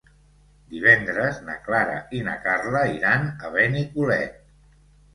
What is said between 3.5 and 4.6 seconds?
Benicolet.